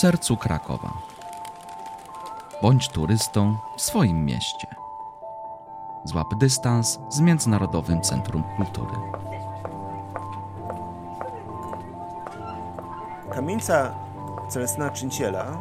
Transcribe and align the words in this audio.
sercu 0.00 0.36
Krakowa. 0.36 0.92
Bądź 2.62 2.88
turystą 2.88 3.56
w 3.76 3.82
swoim 3.82 4.24
mieście. 4.24 4.66
Złap 6.04 6.34
dystans 6.34 6.98
z 7.08 7.20
Międzynarodowym 7.20 8.00
Centrum 8.00 8.42
Kultury. 8.56 8.96
Kamienica 13.32 13.94
Celestyna 14.48 14.90
Czynciela 14.90 15.56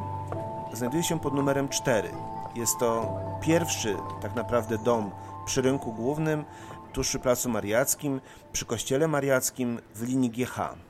znajduje 0.73 1.03
się 1.03 1.19
pod 1.19 1.33
numerem 1.33 1.69
4. 1.69 2.11
Jest 2.55 2.79
to 2.79 3.17
pierwszy 3.41 3.97
tak 4.21 4.35
naprawdę 4.35 4.77
dom 4.77 5.11
przy 5.45 5.61
rynku 5.61 5.93
głównym, 5.93 6.45
tuż 6.93 7.07
przy 7.07 7.19
Placu 7.19 7.49
Mariackim, 7.49 8.21
przy 8.51 8.65
Kościele 8.65 9.07
Mariackim 9.07 9.79
w 9.95 10.03
linii 10.03 10.29
GH. 10.29 10.88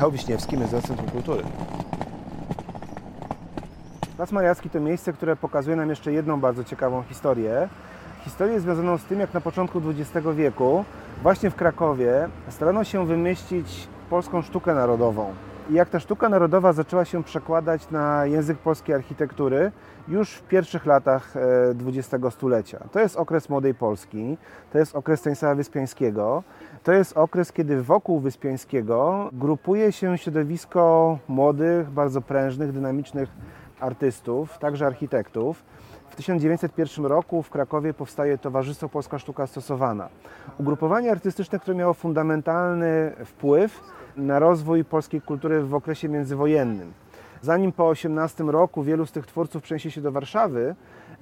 Michał 0.00 0.12
Wiśniewski, 0.12 0.56
Muzeum 0.56 0.82
Centrum 0.82 1.10
Kultury. 1.10 1.42
Plac 4.16 4.32
Mariacki 4.32 4.70
to 4.70 4.80
miejsce, 4.80 5.12
które 5.12 5.36
pokazuje 5.36 5.76
nam 5.76 5.90
jeszcze 5.90 6.12
jedną 6.12 6.40
bardzo 6.40 6.64
ciekawą 6.64 7.02
historię. 7.02 7.68
Historię 8.24 8.60
związaną 8.60 8.98
z 8.98 9.04
tym, 9.04 9.20
jak 9.20 9.34
na 9.34 9.40
początku 9.40 9.82
XX 9.88 10.26
wieku, 10.34 10.84
właśnie 11.22 11.50
w 11.50 11.54
Krakowie, 11.54 12.28
starano 12.48 12.84
się 12.84 13.06
wymyślić 13.06 13.88
polską 14.10 14.42
sztukę 14.42 14.74
narodową. 14.74 15.34
I 15.70 15.74
jak 15.74 15.88
ta 15.88 16.00
sztuka 16.00 16.28
narodowa 16.28 16.72
zaczęła 16.72 17.04
się 17.04 17.24
przekładać 17.24 17.90
na 17.90 18.26
język 18.26 18.58
polskiej 18.58 18.94
architektury 18.94 19.72
już 20.08 20.30
w 20.30 20.42
pierwszych 20.42 20.86
latach 20.86 21.34
XX 21.86 22.34
stulecia. 22.34 22.78
To 22.92 23.00
jest 23.00 23.16
okres 23.16 23.48
Młodej 23.48 23.74
Polski, 23.74 24.36
to 24.72 24.78
jest 24.78 24.96
okres 24.96 25.20
Stanisława 25.20 25.54
Wyspiańskiego, 25.54 26.42
to 26.82 26.92
jest 26.92 27.16
okres, 27.16 27.52
kiedy 27.52 27.82
wokół 27.82 28.20
Wyspiańskiego 28.20 29.30
grupuje 29.32 29.92
się 29.92 30.18
środowisko 30.18 31.18
młodych, 31.28 31.90
bardzo 31.90 32.20
prężnych, 32.20 32.72
dynamicznych 32.72 33.28
artystów, 33.80 34.58
także 34.58 34.86
architektów. 34.86 35.62
W 36.10 36.16
1901 36.16 37.06
roku 37.06 37.42
w 37.42 37.50
Krakowie 37.50 37.94
powstaje 37.94 38.38
Towarzystwo 38.38 38.88
Polska 38.88 39.18
Sztuka 39.18 39.46
Stosowana. 39.46 40.08
Ugrupowanie 40.58 41.10
artystyczne, 41.12 41.58
które 41.58 41.76
miało 41.76 41.94
fundamentalny 41.94 43.12
wpływ 43.24 43.80
na 44.16 44.38
rozwój 44.38 44.84
polskiej 44.84 45.20
kultury 45.20 45.62
w 45.62 45.74
okresie 45.74 46.08
międzywojennym. 46.08 46.92
Zanim 47.42 47.72
po 47.72 47.88
18 47.88 48.44
roku 48.44 48.82
wielu 48.82 49.06
z 49.06 49.12
tych 49.12 49.26
twórców 49.26 49.62
przeniesie 49.62 49.90
się 49.90 50.00
do 50.00 50.12
Warszawy, 50.12 50.74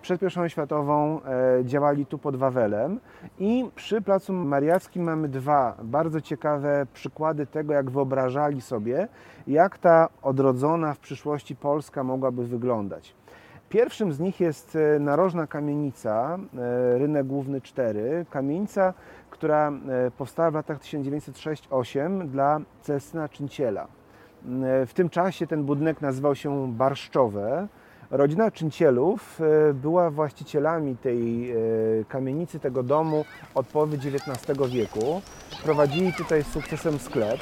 przed 0.03 0.20
I 0.22 0.50
światową 0.50 1.20
e, 1.22 1.64
działali 1.64 2.06
tu 2.06 2.19
pod 2.19 2.36
Wawelem 2.36 3.00
i 3.39 3.70
przy 3.75 4.03
Placu 4.03 4.33
Mariackim 4.33 5.03
mamy 5.03 5.28
dwa 5.28 5.77
bardzo 5.83 6.20
ciekawe 6.20 6.86
przykłady 6.92 7.47
tego, 7.47 7.72
jak 7.72 7.91
wyobrażali 7.91 8.61
sobie, 8.61 9.09
jak 9.47 9.78
ta 9.78 10.09
odrodzona 10.22 10.94
w 10.94 10.98
przyszłości 10.98 11.56
Polska 11.56 12.05
mogłaby 12.05 12.47
wyglądać. 12.47 13.14
Pierwszym 13.69 14.12
z 14.12 14.20
nich 14.20 14.41
jest 14.41 14.77
e, 14.77 14.98
narożna 14.98 15.47
kamienica, 15.47 16.38
e, 16.58 16.98
rynek 16.98 17.27
główny 17.27 17.61
4, 17.61 18.27
kamienica, 18.30 18.94
która 19.30 19.72
powstała 20.19 20.50
w 20.50 20.55
latach 20.55 20.78
1906-8 20.80 22.28
dla 22.28 22.60
Celestyna 22.83 23.28
Czynciela. 23.28 23.86
W 24.86 24.91
tym 24.94 25.08
czasie 25.08 25.47
ten 25.47 25.64
budynek 25.64 26.00
nazywał 26.00 26.34
się 26.34 26.72
Barszczowe. 26.72 27.69
Rodzina 28.10 28.50
Czyncielów 28.50 29.41
była 29.75 30.10
właścicielami 30.10 30.97
tej 30.97 31.54
kamienicy, 32.09 32.60
tego 32.60 32.82
domu 32.82 33.25
od 33.54 33.66
połowy 33.66 33.97
XIX 33.97 34.59
wieku. 34.70 35.22
Prowadzili 35.64 36.12
tutaj 36.12 36.43
z 36.43 36.47
sukcesem 36.47 36.98
sklep. 36.98 37.41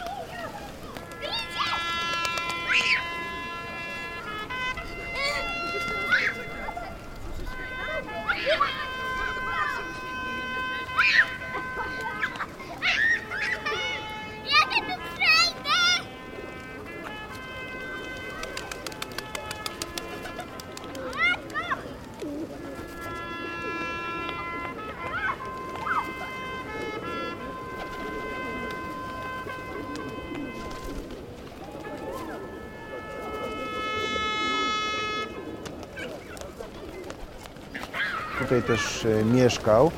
Tutaj 38.46 38.62
też 38.62 39.06
mieszkał 39.34 39.90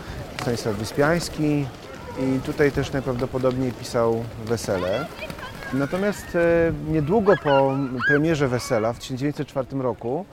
Stanisław 0.42 0.74
Wyspiański 0.76 1.66
i 2.20 2.40
tutaj 2.46 2.72
też 2.72 2.92
najprawdopodobniej 2.92 3.72
pisał 3.72 4.24
Wesele. 4.46 5.06
Natomiast 5.72 6.38
niedługo 6.90 7.34
po 7.44 7.76
premierze 8.08 8.48
Wesela 8.48 8.92
w 8.92 8.98
1904 8.98 9.82
roku 9.82 10.24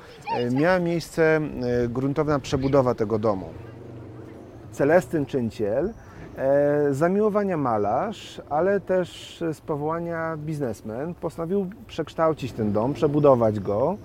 miała 0.52 0.80
miejsce 0.80 1.40
gruntowna 1.90 2.40
przebudowa 2.40 2.96
tego 2.96 3.20
domu. 3.20 3.50
Celestyn 4.72 5.26
Czynciel, 5.26 5.94
zamiłowania 6.92 7.58
malarz, 7.58 8.42
ale 8.50 8.80
też 8.80 9.44
z 9.54 9.62
powołania 9.62 10.38
biznesmen, 10.38 11.14
postanowił 11.14 11.70
przekształcić 11.88 12.52
ten 12.52 12.72
dom, 12.74 12.94
przebudować 12.94 13.60
go. 13.60 13.98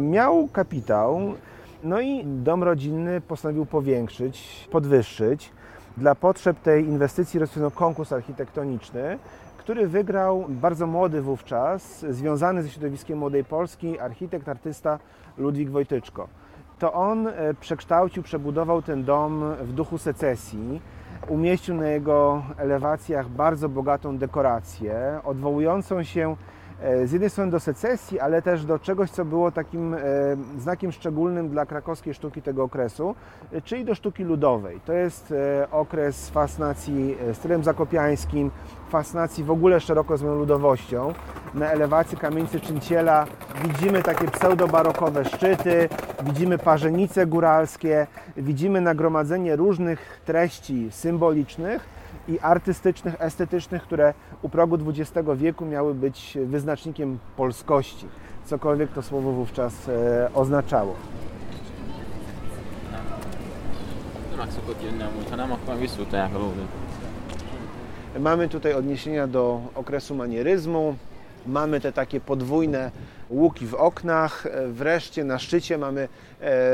Miał 0.00 0.48
kapitał, 0.48 1.34
no 1.82 2.00
i 2.00 2.24
dom 2.24 2.62
rodzinny 2.62 3.20
postanowił 3.20 3.66
powiększyć, 3.66 4.68
podwyższyć. 4.70 5.52
Dla 5.96 6.14
potrzeb 6.14 6.60
tej 6.60 6.84
inwestycji 6.84 7.40
rozwiązano 7.40 7.70
konkurs 7.70 8.12
architektoniczny, 8.12 9.18
który 9.58 9.88
wygrał 9.88 10.44
bardzo 10.48 10.86
młody 10.86 11.22
wówczas, 11.22 12.06
związany 12.08 12.62
ze 12.62 12.68
środowiskiem 12.68 13.18
Młodej 13.18 13.44
Polski, 13.44 13.98
architekt, 13.98 14.48
artysta 14.48 14.98
Ludwik 15.38 15.70
Wojtyczko. 15.70 16.28
To 16.78 16.92
on 16.92 17.28
przekształcił, 17.60 18.22
przebudował 18.22 18.82
ten 18.82 19.04
dom 19.04 19.54
w 19.60 19.72
duchu 19.72 19.98
secesji. 19.98 20.82
Umieścił 21.28 21.74
na 21.74 21.88
jego 21.88 22.42
elewacjach 22.58 23.28
bardzo 23.28 23.68
bogatą 23.68 24.18
dekorację, 24.18 25.20
odwołującą 25.24 26.02
się 26.02 26.36
z 27.04 27.12
jednej 27.12 27.30
strony 27.30 27.50
do 27.50 27.60
secesji, 27.60 28.20
ale 28.20 28.42
też 28.42 28.64
do 28.64 28.78
czegoś, 28.78 29.10
co 29.10 29.24
było 29.24 29.52
takim 29.52 29.96
znakiem 30.58 30.92
szczególnym 30.92 31.48
dla 31.48 31.66
krakowskiej 31.66 32.14
sztuki 32.14 32.42
tego 32.42 32.62
okresu, 32.64 33.14
czyli 33.64 33.84
do 33.84 33.94
sztuki 33.94 34.24
ludowej. 34.24 34.80
To 34.84 34.92
jest 34.92 35.34
okres 35.70 36.30
fascynacji 36.30 37.16
stylem 37.32 37.64
zakopiańskim, 37.64 38.50
fascynacji 38.90 39.44
w 39.44 39.50
ogóle 39.50 39.80
szeroko 39.80 40.10
rozumianą 40.10 40.38
ludowością. 40.38 41.12
Na 41.54 41.70
elewacji 41.70 42.18
kamienicy 42.18 42.60
Czynciela 42.60 43.26
widzimy 43.62 44.02
takie 44.02 44.28
pseudobarokowe 44.28 45.24
szczyty, 45.24 45.88
widzimy 46.22 46.58
parzenice 46.58 47.26
góralskie, 47.26 48.06
widzimy 48.36 48.80
nagromadzenie 48.80 49.56
różnych 49.56 50.20
treści 50.24 50.88
symbolicznych, 50.90 51.99
i 52.28 52.38
artystycznych, 52.40 53.14
estetycznych, 53.18 53.82
które 53.82 54.14
u 54.42 54.48
progu 54.48 54.78
XX 54.86 55.28
wieku 55.36 55.66
miały 55.66 55.94
być 55.94 56.38
wyznacznikiem 56.46 57.18
polskości, 57.36 58.06
cokolwiek 58.44 58.92
to 58.92 59.02
słowo 59.02 59.32
wówczas 59.32 59.90
oznaczało. 60.34 60.94
Mamy 68.20 68.48
tutaj 68.48 68.74
odniesienia 68.74 69.26
do 69.26 69.60
okresu 69.74 70.14
manieryzmu, 70.14 70.96
mamy 71.46 71.80
te 71.80 71.92
takie 71.92 72.20
podwójne 72.20 72.90
łuki 73.30 73.66
w 73.66 73.74
oknach. 73.74 74.46
Wreszcie 74.66 75.24
na 75.24 75.38
szczycie 75.38 75.78
mamy 75.78 76.08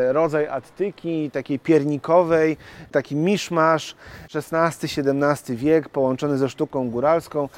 rodzaj 0.08 0.48
attyki, 0.48 1.30
takiej 1.30 1.58
piernikowej, 1.58 2.56
taki 2.92 3.16
miszmasz 3.16 3.96
XVI-XVII 4.34 5.56
wiek 5.56 5.88
połączony 5.88 6.38
ze 6.38 6.48
sztuką 6.48 6.90
góralską. 6.90 7.48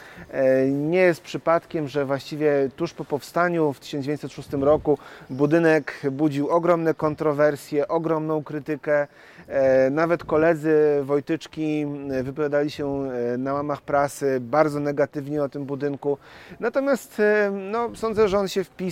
Nie 0.70 0.98
jest 0.98 1.20
przypadkiem, 1.20 1.88
że 1.88 2.04
właściwie 2.04 2.68
tuż 2.76 2.92
po 2.92 3.04
powstaniu 3.04 3.72
w 3.72 3.80
1906 3.80 4.52
roku 4.52 4.98
budynek 5.30 6.00
budził 6.10 6.48
ogromne 6.48 6.94
kontrowersje, 6.94 7.88
ogromną 7.88 8.44
krytykę. 8.44 9.06
Nawet 9.90 10.24
koledzy 10.24 11.00
Wojtyczki 11.02 11.86
wypowiadali 12.22 12.70
się 12.70 13.08
na 13.38 13.52
łamach 13.52 13.82
prasy 13.82 14.40
bardzo 14.40 14.80
negatywnie 14.80 15.42
o 15.42 15.48
tym 15.48 15.64
budynku. 15.64 16.18
Natomiast 16.60 17.22
no, 17.52 17.90
sądzę, 17.94 18.28
że 18.28 18.38
on 18.38 18.48
się 18.48 18.64
wpisał, 18.64 18.87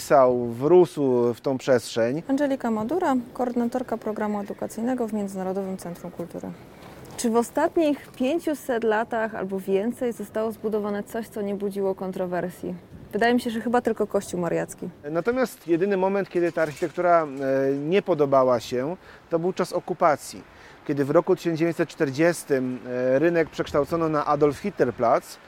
wrósł 0.50 1.34
w 1.34 1.40
tą 1.40 1.58
przestrzeń. 1.58 2.22
Angelika 2.28 2.70
Madura, 2.70 3.14
koordynatorka 3.32 3.96
programu 3.96 4.40
edukacyjnego 4.40 5.08
w 5.08 5.12
Międzynarodowym 5.12 5.76
Centrum 5.76 6.10
Kultury. 6.10 6.48
Czy 7.16 7.30
w 7.30 7.36
ostatnich 7.36 8.08
500 8.16 8.84
latach 8.84 9.34
albo 9.34 9.60
więcej 9.60 10.12
zostało 10.12 10.52
zbudowane 10.52 11.02
coś, 11.02 11.28
co 11.28 11.42
nie 11.42 11.54
budziło 11.54 11.94
kontrowersji? 11.94 12.74
Wydaje 13.12 13.34
mi 13.34 13.40
się, 13.40 13.50
że 13.50 13.60
chyba 13.60 13.80
tylko 13.80 14.06
Kościół 14.06 14.40
Mariacki. 14.40 14.88
Natomiast 15.10 15.68
jedyny 15.68 15.96
moment, 15.96 16.28
kiedy 16.28 16.52
ta 16.52 16.62
architektura 16.62 17.22
e, 17.24 17.26
nie 17.76 18.02
podobała 18.02 18.60
się, 18.60 18.96
to 19.30 19.38
był 19.38 19.52
czas 19.52 19.72
okupacji. 19.72 20.42
Kiedy 20.86 21.04
w 21.04 21.10
roku 21.10 21.36
1940 21.36 22.44
e, 22.54 23.18
rynek 23.18 23.50
przekształcono 23.50 24.08
na 24.08 24.26
Adolf 24.26 24.58
Hitler 24.58 24.94
Platz, 24.94 25.38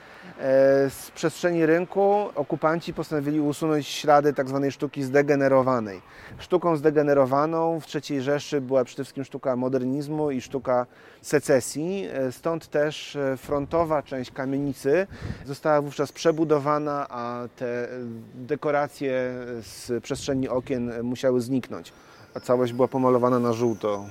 z 0.88 1.10
przestrzeni 1.14 1.66
rynku 1.66 2.28
okupanci 2.34 2.94
postanowili 2.94 3.40
usunąć 3.40 3.86
ślady 3.86 4.32
tzw. 4.32 4.60
Tak 4.62 4.72
sztuki 4.72 5.02
zdegenerowanej. 5.02 6.02
Sztuką 6.38 6.76
zdegenerowaną 6.76 7.80
w 7.80 7.86
III 7.94 8.22
Rzeszy 8.22 8.60
była 8.60 8.84
przede 8.84 9.04
wszystkim 9.04 9.24
sztuka 9.24 9.56
modernizmu 9.56 10.30
i 10.30 10.40
sztuka 10.40 10.86
secesji, 11.22 12.08
e, 12.12 12.32
stąd 12.32 12.68
też 12.68 13.16
e, 13.16 13.36
frontowa 13.36 14.02
część 14.02 14.30
kamienicy 14.30 15.06
została 15.46 15.82
wówczas 15.82 16.12
przebudowana, 16.12 17.06
a 17.10 17.48
te 17.56 17.88
dekoracje 18.34 19.12
z 19.60 20.02
przestrzeni 20.02 20.48
okien 20.48 21.02
musiały 21.02 21.40
zniknąć, 21.40 21.92
a 22.34 22.40
całość 22.40 22.72
była 22.72 22.88
pomalowana 22.88 23.38
na 23.38 23.52
żółto. 23.52 24.04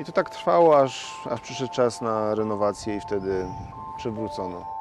I 0.00 0.04
to 0.04 0.12
tak 0.12 0.30
trwało, 0.30 0.80
aż, 0.80 1.12
aż 1.30 1.40
przyszedł 1.40 1.72
czas 1.72 2.00
na 2.00 2.34
renowację 2.34 2.96
i 2.96 3.00
wtedy 3.00 3.46
przywrócono. 3.96 4.74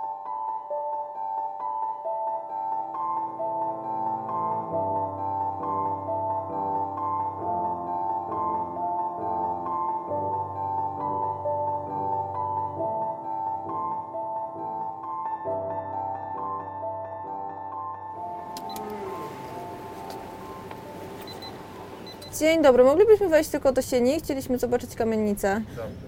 Dzień 22.39 22.61
dobry, 22.61 22.83
moglibyśmy 22.83 23.29
wejść 23.29 23.49
tylko 23.49 23.71
do 23.71 23.81
sieni? 23.81 24.19
Chcieliśmy 24.19 24.59
zobaczyć 24.59 24.95
kamienicę. 24.95 25.61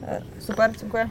E, 0.08 0.22
super, 0.40 0.78
dziękuję. 0.78 1.10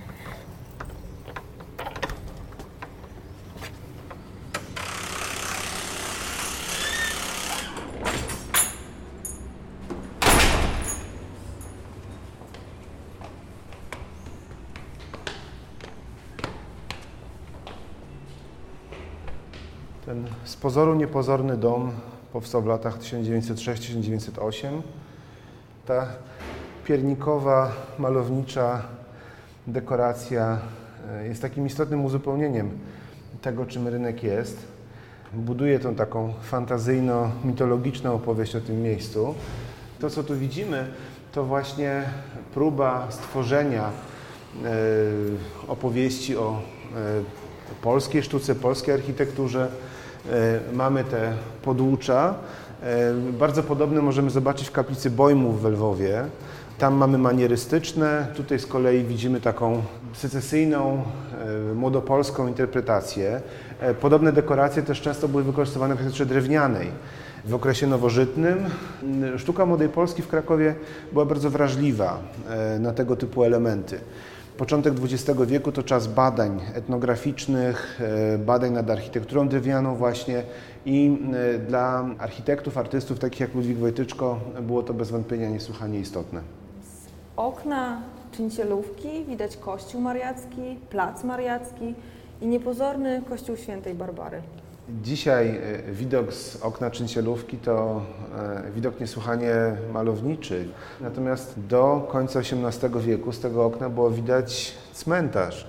Ten 20.15 20.27
z 20.45 20.57
pozoru 20.57 20.95
niepozorny 20.95 21.57
dom 21.57 21.93
powstał 22.33 22.63
w 22.63 22.67
latach 22.67 22.99
1906-1908. 22.99 24.83
Ta 25.87 26.07
piernikowa, 26.85 27.73
malownicza 27.99 28.83
dekoracja 29.67 30.59
e, 31.11 31.27
jest 31.27 31.43
takim 31.43 31.67
istotnym 31.67 32.05
uzupełnieniem 32.05 32.71
tego, 33.43 33.67
czym 33.67 33.89
rynek 33.89 34.23
jest. 34.23 34.59
Buduje 35.33 35.79
tą 35.79 35.95
taką 35.95 36.33
fantazyjno-mitologiczną 36.51 38.15
opowieść 38.15 38.57
o 38.57 38.61
tym 38.61 38.83
miejscu. 38.83 39.35
To, 40.01 40.11
co 40.11 40.23
tu 40.23 40.37
widzimy, 40.37 40.87
to 41.33 41.45
właśnie 41.45 42.03
próba 42.55 43.07
stworzenia 43.11 43.91
e, 43.91 43.91
opowieści 45.69 46.37
o 46.37 46.61
e, 46.97 47.45
polskiej 47.83 48.23
sztuce, 48.23 48.55
polskiej 48.55 48.95
architekturze, 48.95 49.69
mamy 50.73 51.05
te 51.05 51.33
podłucza. 51.63 52.35
E, 52.83 53.15
bardzo 53.39 53.63
podobne 53.63 54.03
możemy 54.03 54.31
zobaczyć 54.31 54.69
w 54.69 54.73
kaplicy 54.73 55.11
Bojmów 55.11 55.63
w 55.63 55.65
Lwowie. 55.65 56.25
Tam 56.79 56.95
mamy 56.95 57.19
manierystyczne, 57.19 58.27
tutaj 58.37 58.59
z 58.59 58.67
kolei 58.67 59.05
widzimy 59.05 59.41
taką 59.41 59.83
secesyjną, 60.13 61.03
e, 61.71 61.75
młodopolską 61.75 62.49
interpretację. 62.49 63.41
Podobne 64.01 64.33
dekoracje 64.33 64.83
też 64.83 65.01
często 65.01 65.29
były 65.29 65.43
wykorzystywane 65.43 65.95
w 65.95 65.99
architekturze 65.99 66.27
drewnianej. 66.27 66.89
W 67.45 67.55
okresie 67.55 67.87
nowożytnym 67.87 68.65
sztuka 69.39 69.67
Młodej 69.67 69.89
Polski 69.89 70.23
w 70.23 70.29
Krakowie 70.29 70.75
była 71.13 71.25
bardzo 71.25 71.51
wrażliwa 71.51 72.19
na 72.81 72.93
tego 72.93 73.17
typu 73.17 73.45
elementy. 73.45 74.01
Początek 74.59 74.95
XX 75.03 75.41
wieku 75.47 75.73
to 75.73 75.83
czas 75.83 76.07
badań 76.07 76.61
etnograficznych, 76.75 78.01
e, 78.35 78.39
badań 78.39 78.73
nad 78.73 78.91
architekturą 78.91 79.49
drewnianą 79.49 79.97
właśnie 79.97 80.43
i 80.87 81.19
e, 81.55 81.59
dla 81.59 82.07
architektów, 82.19 82.79
artystów 82.79 83.19
takich 83.19 83.41
jak 83.41 83.55
Ludwik 83.55 83.79
Wojtyczko 83.79 84.41
było 84.63 84.83
to 84.83 84.95
bez 84.95 85.11
wątpienia 85.11 85.51
niesłychanie 85.51 86.01
istotne. 86.01 86.41
Z 86.83 87.07
okna 87.37 88.01
czyńcielówki 88.33 89.25
widać 89.25 89.57
kościół 89.57 90.01
mariacki, 90.01 90.79
plac 90.91 91.25
mariacki 91.25 91.95
i 92.41 92.47
niepozorny 92.47 93.23
kościół 93.29 93.57
świętej 93.57 93.95
Barbary. 93.95 94.43
Dzisiaj 94.89 95.61
e, 95.89 95.93
widok 95.93 96.33
z 96.33 96.57
okna 96.57 96.91
czyncielówki 96.91 97.57
to 97.57 98.03
e, 98.39 98.71
widok 98.75 99.01
niesłychanie 99.01 99.55
malowniczy. 99.93 100.69
Natomiast 101.01 101.55
do 101.69 102.09
końca 102.13 102.41
XVIII 102.41 103.01
wieku 103.01 103.33
z 103.33 103.41
tego 103.41 103.65
okna 103.65 103.89
było 103.89 104.11
widać 104.11 104.75
cmentarz. 104.93 105.67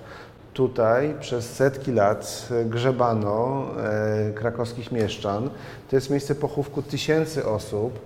Tutaj 0.54 1.16
przez 1.20 1.54
setki 1.54 1.92
lat 1.92 2.50
grzebano 2.66 3.66
e, 3.78 4.32
krakowskich 4.34 4.92
mieszczan. 4.92 5.50
To 5.90 5.96
jest 5.96 6.10
miejsce 6.10 6.36
pochówku 6.36 6.82
tysięcy 6.82 7.46
osób. 7.46 8.00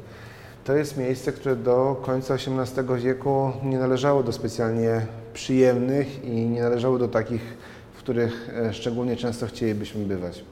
To 0.63 0.73
jest 0.73 0.97
miejsce, 0.97 1.31
które 1.31 1.55
do 1.55 2.01
końca 2.01 2.33
XVIII 2.33 3.01
wieku 3.03 3.51
nie 3.63 3.79
należało 3.79 4.23
do 4.23 4.31
specjalnie 4.31 5.05
przyjemnych 5.33 6.25
i 6.25 6.45
nie 6.45 6.61
należało 6.61 6.97
do 6.97 7.07
takich, 7.07 7.57
w 7.93 7.97
których 7.97 8.49
szczególnie 8.71 9.15
często 9.15 9.47
chcielibyśmy 9.47 10.05
bywać. 10.05 10.43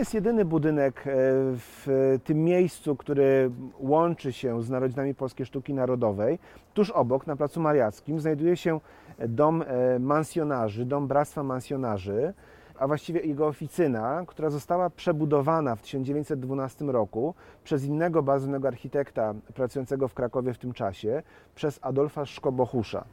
Jest 0.00 0.14
jedyny 0.14 0.44
budynek 0.44 0.98
e, 0.98 1.10
w 1.54 2.18
tym 2.24 2.44
miejscu, 2.44 2.96
który 2.96 3.50
łączy 3.78 4.32
się 4.32 4.62
z 4.62 4.70
Narodzinami 4.70 5.14
Polskiej 5.14 5.46
Sztuki 5.46 5.74
Narodowej. 5.74 6.38
Tuż 6.74 6.90
obok, 6.90 7.26
na 7.26 7.36
Placu 7.36 7.60
Mariackim, 7.60 8.20
znajduje 8.20 8.56
się 8.56 8.80
dom 9.18 9.62
e, 9.62 9.98
mansjonarzy, 9.98 10.84
dom 10.84 11.06
Bractwa 11.06 11.42
Mansjonarzy, 11.42 12.34
a 12.78 12.86
właściwie 12.86 13.20
jego 13.20 13.46
oficyna, 13.46 14.24
która 14.26 14.50
została 14.50 14.90
przebudowana 14.90 15.76
w 15.76 15.82
1912 15.82 16.84
roku 16.84 17.34
przez 17.64 17.84
innego 17.84 18.22
bazowego 18.22 18.68
architekta 18.68 19.34
pracującego 19.54 20.08
w 20.08 20.14
Krakowie 20.14 20.54
w 20.54 20.58
tym 20.58 20.72
czasie, 20.72 21.22
przez 21.54 21.78
Adolfa 21.82 22.26
Szkobochusza. 22.26 23.04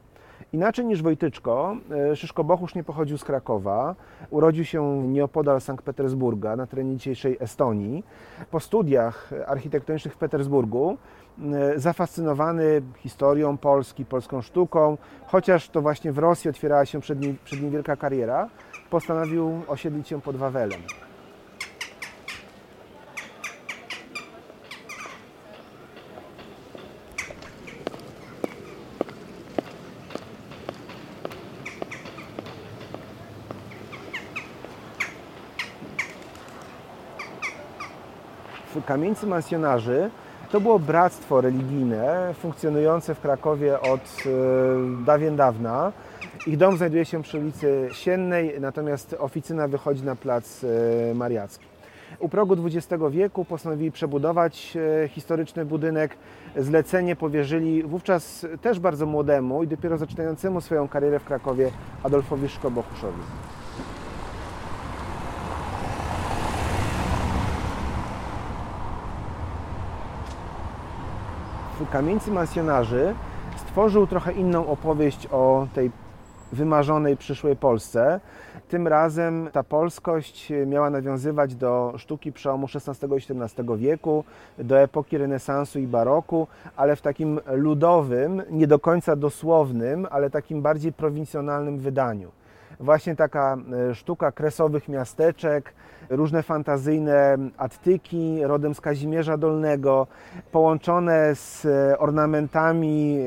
Inaczej 0.52 0.86
niż 0.86 1.02
Wojtyczko, 1.02 1.76
e, 2.10 2.16
Szyszko 2.16 2.44
Bochusz 2.44 2.74
nie 2.74 2.84
pochodził 2.84 3.18
z 3.18 3.24
Krakowa. 3.24 3.94
Urodził 4.30 4.64
się 4.64 5.08
nieopodal 5.08 5.60
Sankt 5.60 5.84
Petersburga, 5.84 6.56
na 6.56 6.66
terenie 6.66 6.96
dzisiejszej 6.96 7.36
Estonii. 7.40 8.04
Po 8.50 8.60
studiach 8.60 9.30
architektonicznych 9.46 10.14
w 10.14 10.16
Petersburgu 10.16 10.96
e, 11.52 11.78
zafascynowany 11.78 12.82
historią 12.96 13.56
Polski, 13.56 14.04
polską 14.04 14.42
sztuką, 14.42 14.96
chociaż 15.26 15.68
to 15.68 15.82
właśnie 15.82 16.12
w 16.12 16.18
Rosji 16.18 16.50
otwierała 16.50 16.86
się 16.86 17.00
przed 17.00 17.20
nim, 17.20 17.36
przed 17.44 17.62
nim 17.62 17.70
wielka 17.70 17.96
kariera, 17.96 18.48
postanowił 18.90 19.62
osiedlić 19.68 20.08
się 20.08 20.20
pod 20.20 20.36
Wawelem. 20.36 20.80
Kamieńcy 38.86 39.26
mansjonarzy 39.26 40.10
to 40.50 40.60
było 40.60 40.78
bractwo 40.78 41.40
religijne 41.40 42.34
funkcjonujące 42.34 43.14
w 43.14 43.20
Krakowie 43.20 43.80
od 43.80 44.00
e, 44.00 45.04
dawien 45.04 45.36
dawna. 45.36 45.92
Ich 46.46 46.56
dom 46.56 46.76
znajduje 46.76 47.04
się 47.04 47.22
przy 47.22 47.38
ulicy 47.38 47.88
Siennej, 47.92 48.60
natomiast 48.60 49.16
oficyna 49.18 49.68
wychodzi 49.68 50.02
na 50.02 50.16
plac 50.16 50.64
e, 50.64 51.14
Mariacki. 51.14 51.66
U 52.18 52.28
progu 52.28 52.56
XX 52.66 53.02
wieku 53.10 53.44
postanowili 53.44 53.92
przebudować 53.92 54.76
e, 55.04 55.08
historyczny 55.08 55.64
budynek. 55.64 56.16
Zlecenie 56.56 57.16
powierzyli 57.16 57.82
wówczas 57.82 58.46
też 58.62 58.80
bardzo 58.80 59.06
młodemu 59.06 59.62
i 59.62 59.66
dopiero 59.66 59.98
zaczynającemu 59.98 60.60
swoją 60.60 60.88
karierę 60.88 61.18
w 61.18 61.24
Krakowie 61.24 61.70
Adolfowi 62.02 62.48
Szkobochuszowi. 62.48 63.22
W 71.78 71.90
Kamieńcy 71.90 72.30
Mansjonarzy 72.30 73.14
stworzył 73.56 74.06
trochę 74.06 74.32
inną 74.32 74.66
opowieść 74.66 75.26
o 75.26 75.66
tej 75.74 75.90
wymarzonej 76.52 77.16
przyszłej 77.16 77.56
Polsce. 77.56 78.20
Tym 78.68 78.88
razem 78.88 79.48
ta 79.52 79.62
polskość 79.62 80.52
miała 80.66 80.90
nawiązywać 80.90 81.54
do 81.54 81.94
sztuki 81.96 82.32
przełomu 82.32 82.66
XVI 82.74 83.08
i 83.08 83.16
XVII 83.16 83.76
wieku, 83.76 84.24
do 84.58 84.78
epoki 84.78 85.18
renesansu 85.18 85.78
i 85.78 85.86
baroku, 85.86 86.46
ale 86.76 86.96
w 86.96 87.02
takim 87.02 87.40
ludowym, 87.46 88.42
nie 88.50 88.66
do 88.66 88.78
końca 88.78 89.16
dosłownym, 89.16 90.06
ale 90.10 90.30
takim 90.30 90.62
bardziej 90.62 90.92
prowincjonalnym 90.92 91.78
wydaniu 91.78 92.30
właśnie 92.80 93.16
taka 93.16 93.56
e, 93.90 93.94
sztuka 93.94 94.32
kresowych 94.32 94.88
miasteczek, 94.88 95.74
różne 96.10 96.42
fantazyjne 96.42 97.38
attyki 97.56 98.40
rodem 98.42 98.74
z 98.74 98.80
Kazimierza 98.80 99.36
Dolnego, 99.36 100.06
połączone 100.52 101.34
z 101.34 101.64
e, 101.64 101.98
ornamentami 101.98 103.18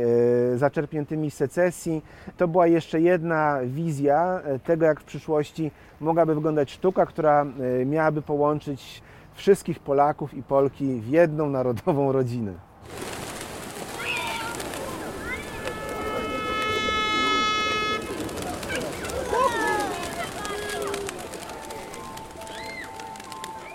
e, 0.53 0.57
zaczerpniętymi 0.57 1.31
z 1.31 1.33
secesji. 1.33 2.03
To 2.37 2.47
była 2.47 2.67
jeszcze 2.67 3.01
jedna 3.01 3.59
wizja 3.65 4.41
tego, 4.63 4.85
jak 4.85 4.99
w 4.99 5.03
przyszłości 5.03 5.71
mogłaby 5.99 6.35
wyglądać 6.35 6.71
sztuka, 6.71 7.05
która 7.05 7.45
miałaby 7.85 8.21
połączyć 8.21 9.03
wszystkich 9.33 9.79
Polaków 9.79 10.33
i 10.33 10.43
Polki 10.43 11.01
w 11.01 11.07
jedną 11.07 11.49
narodową 11.49 12.11
rodzinę. 12.11 12.70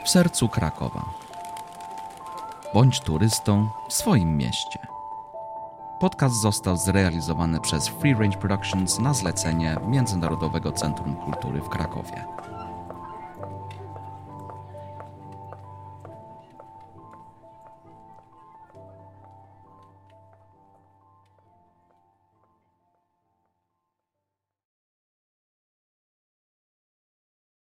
W 0.06 0.10
sercu 0.10 0.48
Krakowa. 0.48 1.04
Bądź 2.74 3.00
turystą 3.00 3.68
w 3.88 3.92
swoim 3.92 4.36
mieście. 4.36 4.78
Podcast 6.00 6.40
został 6.40 6.76
zrealizowany 6.76 7.60
przez 7.60 7.88
Free 7.88 8.14
Range 8.14 8.38
Productions 8.38 8.98
na 8.98 9.14
zlecenie 9.14 9.76
Międzynarodowego 9.86 10.72
Centrum 10.72 11.16
Kultury 11.16 11.60
w 11.60 11.68
Krakowie. 11.68 12.24